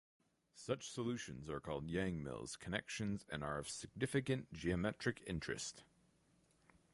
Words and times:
Such 0.55 0.89
solutions 0.89 1.47
are 1.47 1.59
called 1.59 1.85
Yang–Mills 1.87 2.55
connections 2.55 3.23
and 3.29 3.43
are 3.43 3.59
of 3.59 3.69
significant 3.69 4.51
geometric 4.51 5.21
interest. 5.27 5.83